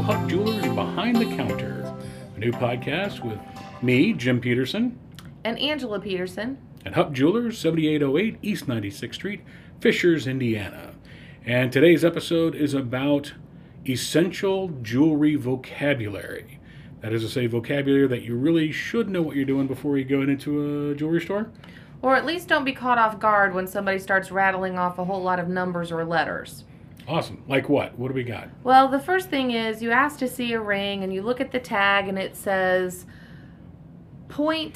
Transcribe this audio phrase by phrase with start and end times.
[0.00, 0.26] a
[2.38, 3.38] new podcast with
[3.82, 4.98] me, Jim Peterson,
[5.44, 6.58] And Angela Peterson.
[6.84, 9.40] at Hupp Jewelers, 7808 East 96th Street,
[9.80, 10.92] Fishers, Indiana.
[11.44, 13.32] And today's episode is about
[13.88, 16.58] essential jewelry vocabulary.
[17.00, 20.04] That is to say, vocabulary that you really should know what you're doing before you
[20.04, 21.50] go into a jewelry store.
[22.02, 25.22] Or at least don't be caught off guard when somebody starts rattling off a whole
[25.22, 26.64] lot of numbers or letters.
[27.08, 27.44] Awesome.
[27.46, 27.98] Like what?
[27.98, 28.48] What do we got?
[28.64, 31.52] Well, the first thing is you ask to see a ring and you look at
[31.52, 33.06] the tag and it says
[34.28, 34.72] 0.57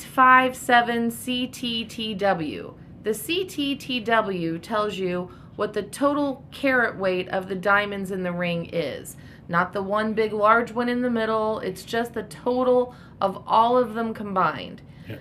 [2.16, 2.74] CTTW.
[3.02, 8.70] The CTTW tells you what the total carat weight of the diamonds in the ring
[8.72, 9.16] is.
[9.48, 13.76] Not the one big large one in the middle, it's just the total of all
[13.76, 14.80] of them combined.
[15.08, 15.16] Yeah.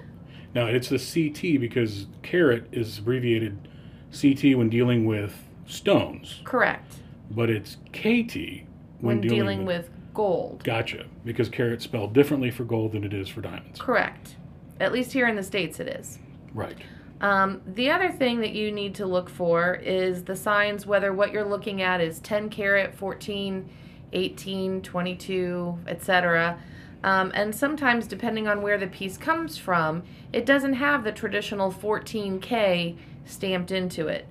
[0.54, 3.68] Now, it's the CT because carat is abbreviated
[4.12, 6.95] CT when dealing with stones, Correct.
[7.31, 8.65] but it's KT
[8.99, 10.63] When, dealing, with gold.
[10.63, 11.05] Gotcha.
[11.23, 13.79] Because carat's spelled differently for gold than it is for diamonds.
[13.79, 14.35] Correct.
[14.79, 16.20] At least here in the States it is.
[16.53, 16.77] Right.
[17.21, 21.31] Um, the other thing that you need to look for is the signs whether what
[21.31, 23.70] you're looking at is 10 carat, 14,
[24.13, 26.59] 18, 22, etc.
[27.04, 31.71] Um, and sometimes, depending on where the piece comes from, it doesn't have the traditional
[31.71, 34.27] 14K stamped into it.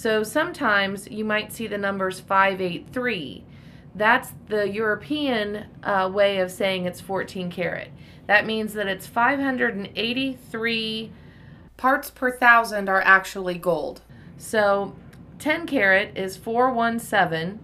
[0.00, 3.44] So sometimes you might see the numbers 583.
[3.94, 7.88] That's the European uh, way of saying it's 14 karat.
[8.26, 11.12] That means that it's 583
[11.76, 14.00] parts per thousand are actually gold.
[14.38, 14.96] So
[15.38, 17.60] 10 karat is 417,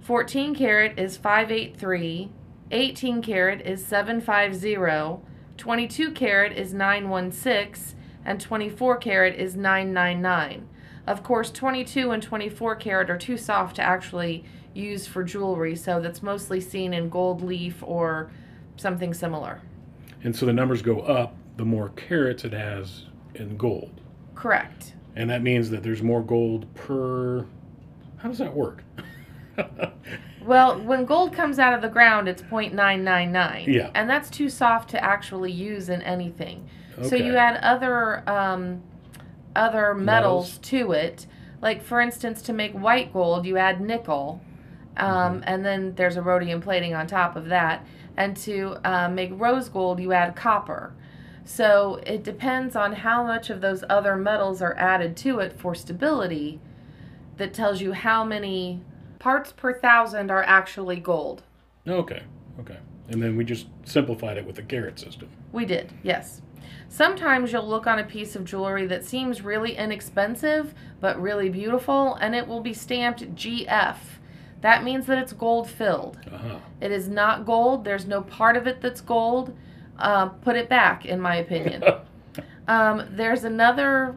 [0.00, 2.30] 14 karat is 583,
[2.70, 5.24] 18 karat is 750,
[5.56, 10.68] 22 karat is 916, and 24 karat is 999.
[11.08, 16.00] Of course, 22 and 24 karat are too soft to actually use for jewelry, so
[16.00, 18.30] that's mostly seen in gold leaf or
[18.76, 19.62] something similar.
[20.22, 24.00] And so the numbers go up the more carats it has in gold.
[24.34, 24.94] Correct.
[25.16, 27.46] And that means that there's more gold per.
[28.18, 28.84] How does that work?
[30.48, 33.66] Well, when gold comes out of the ground, it's 0.999.
[33.66, 33.90] Yeah.
[33.94, 36.66] And that's too soft to actually use in anything.
[36.96, 37.06] Okay.
[37.06, 38.82] So you add other um,
[39.58, 41.26] other metals, to it.
[41.60, 44.40] Like for instance, to make white gold, you add nickel,
[44.96, 47.84] um, and then there's a rhodium plating on top of that.
[48.16, 50.92] And to uh, make rose gold, you add copper.
[51.44, 55.74] So it depends on how much of those other metals are added to it for
[55.74, 56.60] stability.
[57.36, 58.82] That tells you how many
[59.18, 61.42] parts per thousand are actually gold.
[61.86, 62.22] Okay.
[62.60, 62.76] Okay.
[63.08, 65.28] And then we just simplified it with the carat system.
[65.52, 66.42] We did, yes.
[66.88, 72.14] Sometimes you'll look on a piece of jewelry that seems really inexpensive but really beautiful,
[72.16, 73.96] and it will be stamped GF.
[74.60, 76.18] That means that it's gold filled.
[76.32, 76.58] Uh-huh.
[76.80, 79.56] It is not gold, there's no part of it that's gold.
[79.98, 81.82] Uh, put it back, in my opinion.
[82.68, 84.14] Um, there's another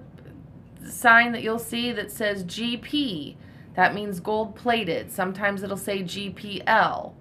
[0.86, 3.38] sign that you'll see that says GP.
[3.76, 5.10] That means gold plated.
[5.10, 7.14] Sometimes it'll say GPL.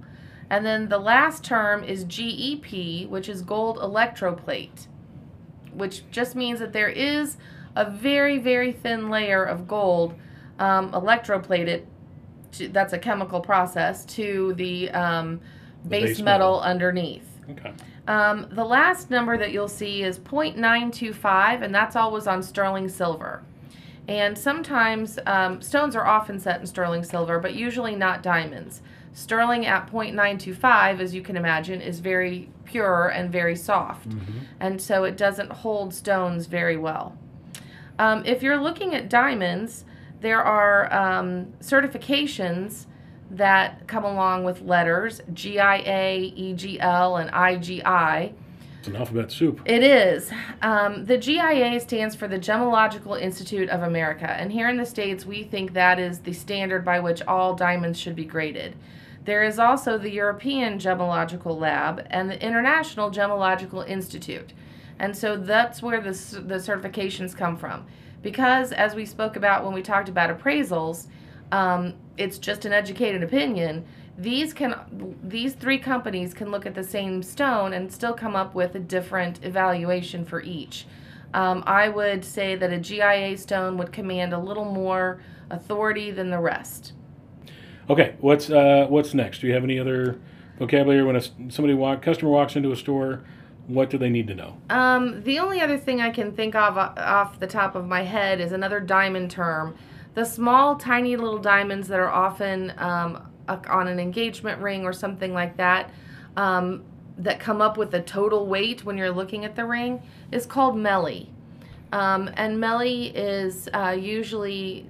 [0.50, 4.88] And then the last term is GEP, which is gold electroplate,
[5.74, 7.36] which just means that there is
[7.76, 10.14] a very, very thin layer of gold
[10.58, 11.84] um, electroplated.
[12.52, 15.40] To, that's a chemical process to the, um,
[15.84, 16.60] The base, base metal, metal.
[16.60, 17.28] underneath.
[17.50, 17.72] okay.
[18.08, 23.42] Um, the last number that you'll see is 0.925, and that's always on sterling silver.
[24.08, 28.82] And sometimes um, stones are often set in sterling silver, but usually not diamonds.
[29.12, 34.06] Sterling at 0.925, as you can imagine, is very pure and very soft,
[34.60, 37.16] and so it doesn't hold stones very well.
[37.98, 39.84] Um, if you're looking at diamonds,
[40.20, 42.86] there are um, certifications
[43.30, 48.32] that come along with letters GIA, EGL, and IGI.
[48.80, 49.60] It's an alphabet soup.
[49.66, 50.30] It is.
[50.62, 55.26] Um, the GIA stands for the Gemological Institute of America, and here in the States,
[55.26, 58.74] we think that is the standard by which all diamonds should be graded.
[59.26, 64.54] There is also the European Gemological Lab and the International Gemological Institute.
[64.98, 67.86] And so that's where the, the certifications come from.
[68.22, 71.06] Because, as we spoke about when we talked about appraisals,
[71.52, 73.84] um, it's just an educated opinion.
[74.20, 78.54] These can, these three companies can look at the same stone and still come up
[78.54, 80.86] with a different evaluation for each.
[81.32, 86.28] Um, I would say that a GIA stone would command a little more authority than
[86.28, 86.92] the rest.
[87.88, 89.40] Okay, what's uh, what's next?
[89.40, 90.20] Do you have any other
[90.58, 93.24] vocabulary when a, somebody walk customer walks into a store?
[93.68, 94.58] What do they need to know?
[94.68, 98.02] Um, the only other thing I can think of o- off the top of my
[98.02, 99.76] head is another diamond term.
[100.14, 103.29] The small, tiny little diamonds that are often um,
[103.68, 105.90] on an engagement ring or something like that.
[106.36, 106.84] Um,
[107.18, 110.02] that come up with the total weight when you're looking at the ring
[110.32, 111.28] is called melee.
[111.92, 114.86] Um, and melee is uh, usually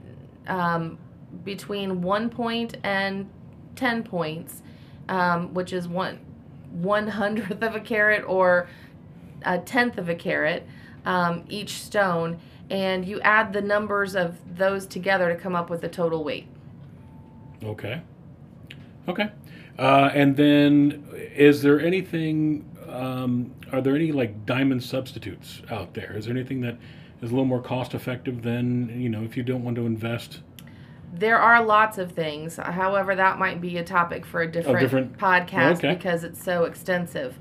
[0.46, 0.96] um,
[1.44, 3.28] between one point and
[3.74, 4.62] 10 points,
[5.08, 6.20] um, which is one
[6.70, 8.68] one hundredth of a carat or
[9.44, 10.64] a tenth of a carat
[11.04, 15.80] um, each stone, and you add the numbers of those together to come up with
[15.80, 16.46] the total weight.
[17.64, 18.02] Okay.
[19.08, 19.30] Okay.
[19.78, 22.66] Uh, and then, is there anything?
[22.88, 26.16] Um, are there any like diamond substitutes out there?
[26.16, 26.76] Is there anything that
[27.22, 30.40] is a little more cost effective than you know if you don't want to invest?
[31.12, 32.56] There are lots of things.
[32.56, 35.94] However, that might be a topic for a different, different- podcast okay.
[35.94, 37.38] because it's so extensive.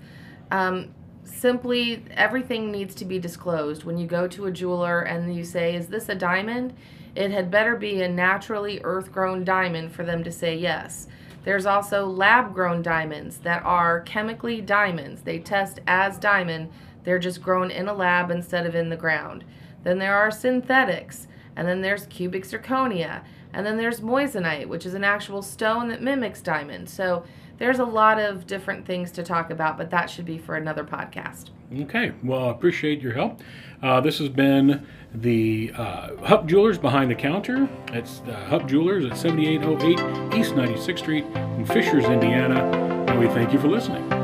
[0.49, 3.83] Um, simply, everything needs to be disclosed.
[3.83, 6.73] When you go to a jeweler and you say, Is this a diamond?
[7.15, 11.07] It had better be a naturally earth grown diamond for them to say yes.
[11.43, 15.21] There's also lab grown diamonds that are chemically diamonds.
[15.21, 16.69] They test as diamond,
[17.03, 19.43] they're just grown in a lab instead of in the ground.
[19.83, 24.93] Then there are synthetics, and then there's cubic zirconia, and then there's moissanite, which is
[24.93, 26.89] an actual stone that mimics diamond.
[26.89, 27.23] So
[27.59, 30.83] there's a lot of different things to talk about, but that should be for another
[30.83, 31.49] podcast.
[31.81, 32.13] Okay.
[32.23, 33.41] Well, I appreciate your help.
[33.83, 37.69] Uh, this has been the uh, Hupp Jewelers behind the counter.
[37.93, 42.63] It's uh, Hupp Jewelers at 7808 East 96th Street in Fishers, Indiana.
[43.07, 44.18] And we thank you for listening.